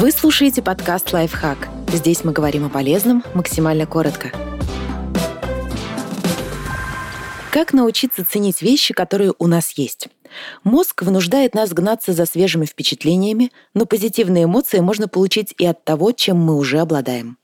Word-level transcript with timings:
Вы 0.00 0.12
слушаете 0.12 0.62
подкаст 0.62 1.12
«Лайфхак». 1.12 1.68
Здесь 1.92 2.24
мы 2.24 2.32
говорим 2.32 2.64
о 2.64 2.70
полезном 2.70 3.22
максимально 3.34 3.84
коротко. 3.84 4.32
Как 7.50 7.74
научиться 7.74 8.24
ценить 8.24 8.62
вещи, 8.62 8.94
которые 8.94 9.34
у 9.38 9.46
нас 9.46 9.72
есть? 9.72 10.08
Мозг 10.64 11.02
вынуждает 11.02 11.54
нас 11.54 11.74
гнаться 11.74 12.14
за 12.14 12.24
свежими 12.24 12.64
впечатлениями, 12.64 13.52
но 13.74 13.84
позитивные 13.84 14.44
эмоции 14.44 14.78
можно 14.78 15.06
получить 15.06 15.54
и 15.58 15.66
от 15.66 15.84
того, 15.84 16.12
чем 16.12 16.38
мы 16.38 16.56
уже 16.56 16.78
обладаем 16.78 17.36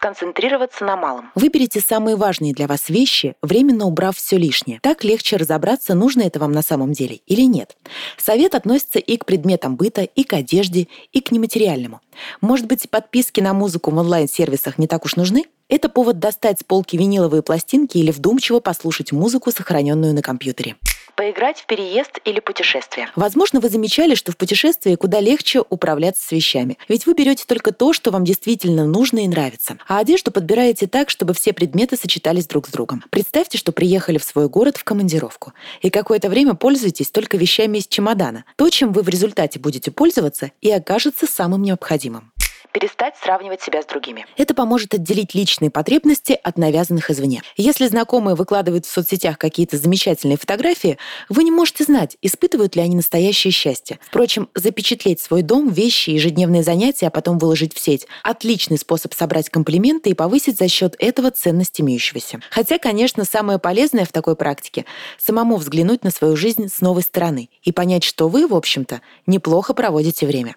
сконцентрироваться 0.00 0.84
на 0.84 0.96
малом. 0.96 1.30
Выберите 1.34 1.80
самые 1.80 2.16
важные 2.16 2.54
для 2.54 2.66
вас 2.66 2.88
вещи, 2.88 3.34
временно 3.42 3.84
убрав 3.84 4.16
все 4.16 4.38
лишнее. 4.38 4.80
Так 4.82 5.04
легче 5.04 5.36
разобраться, 5.36 5.94
нужно 5.94 6.22
это 6.22 6.40
вам 6.40 6.52
на 6.52 6.62
самом 6.62 6.92
деле 6.92 7.16
или 7.26 7.42
нет. 7.42 7.76
Совет 8.16 8.54
относится 8.54 8.98
и 8.98 9.18
к 9.18 9.26
предметам 9.26 9.76
быта, 9.76 10.02
и 10.02 10.24
к 10.24 10.32
одежде, 10.32 10.88
и 11.12 11.20
к 11.20 11.30
нематериальному. 11.30 12.00
Может 12.40 12.66
быть, 12.66 12.88
подписки 12.88 13.40
на 13.40 13.52
музыку 13.52 13.90
в 13.90 13.98
онлайн-сервисах 13.98 14.78
не 14.78 14.86
так 14.86 15.04
уж 15.04 15.16
нужны? 15.16 15.44
Это 15.70 15.88
повод 15.88 16.18
достать 16.18 16.60
с 16.60 16.64
полки 16.64 16.96
виниловые 16.96 17.42
пластинки 17.42 17.96
или 17.96 18.10
вдумчиво 18.10 18.60
послушать 18.60 19.12
музыку, 19.12 19.52
сохраненную 19.52 20.12
на 20.12 20.20
компьютере 20.20 20.76
поиграть 21.20 21.60
в 21.60 21.66
переезд 21.66 22.18
или 22.24 22.40
путешествие. 22.40 23.10
Возможно, 23.14 23.60
вы 23.60 23.68
замечали, 23.68 24.14
что 24.14 24.32
в 24.32 24.38
путешествии 24.38 24.94
куда 24.94 25.20
легче 25.20 25.62
управляться 25.68 26.26
с 26.26 26.32
вещами. 26.32 26.78
Ведь 26.88 27.04
вы 27.04 27.12
берете 27.12 27.44
только 27.46 27.72
то, 27.72 27.92
что 27.92 28.10
вам 28.10 28.24
действительно 28.24 28.86
нужно 28.86 29.18
и 29.18 29.28
нравится. 29.28 29.76
А 29.86 29.98
одежду 29.98 30.30
подбираете 30.30 30.86
так, 30.86 31.10
чтобы 31.10 31.34
все 31.34 31.52
предметы 31.52 31.98
сочетались 31.98 32.46
друг 32.46 32.68
с 32.68 32.70
другом. 32.70 33.04
Представьте, 33.10 33.58
что 33.58 33.70
приехали 33.70 34.16
в 34.16 34.24
свой 34.24 34.48
город 34.48 34.78
в 34.78 34.84
командировку. 34.84 35.52
И 35.82 35.90
какое-то 35.90 36.30
время 36.30 36.54
пользуетесь 36.54 37.10
только 37.10 37.36
вещами 37.36 37.76
из 37.76 37.86
чемодана. 37.86 38.46
То, 38.56 38.70
чем 38.70 38.94
вы 38.94 39.02
в 39.02 39.10
результате 39.10 39.58
будете 39.58 39.90
пользоваться, 39.90 40.52
и 40.62 40.70
окажется 40.70 41.26
самым 41.26 41.60
необходимым 41.60 42.29
перестать 42.72 43.16
сравнивать 43.16 43.62
себя 43.62 43.82
с 43.82 43.86
другими. 43.86 44.26
Это 44.36 44.54
поможет 44.54 44.94
отделить 44.94 45.34
личные 45.34 45.70
потребности 45.70 46.38
от 46.42 46.58
навязанных 46.58 47.10
извне. 47.10 47.42
Если 47.56 47.86
знакомые 47.86 48.34
выкладывают 48.34 48.86
в 48.86 48.90
соцсетях 48.90 49.38
какие-то 49.38 49.76
замечательные 49.76 50.36
фотографии, 50.36 50.98
вы 51.28 51.44
не 51.44 51.50
можете 51.50 51.84
знать, 51.84 52.16
испытывают 52.22 52.76
ли 52.76 52.82
они 52.82 52.96
настоящее 52.96 53.52
счастье. 53.52 53.98
Впрочем, 54.06 54.48
запечатлеть 54.54 55.20
свой 55.20 55.42
дом, 55.42 55.68
вещи, 55.70 56.10
ежедневные 56.10 56.62
занятия, 56.62 57.08
а 57.08 57.10
потом 57.10 57.38
выложить 57.38 57.74
в 57.74 57.78
сеть– 57.78 58.06
отличный 58.22 58.78
способ 58.78 59.14
собрать 59.14 59.50
комплименты 59.50 60.10
и 60.10 60.14
повысить 60.14 60.58
за 60.58 60.68
счет 60.68 60.94
этого 60.98 61.30
ценность 61.30 61.80
имеющегося. 61.80 62.40
Хотя, 62.50 62.78
конечно, 62.78 63.24
самое 63.24 63.58
полезное 63.58 64.04
в 64.04 64.12
такой 64.12 64.36
практике– 64.36 64.84
самому 65.18 65.56
взглянуть 65.56 66.04
на 66.04 66.10
свою 66.10 66.36
жизнь 66.36 66.68
с 66.68 66.80
новой 66.80 67.02
стороны 67.02 67.50
и 67.62 67.72
понять, 67.72 68.04
что 68.04 68.28
вы, 68.28 68.46
в 68.46 68.54
общем-то, 68.54 69.00
неплохо 69.26 69.74
проводите 69.74 70.26
время. 70.26 70.56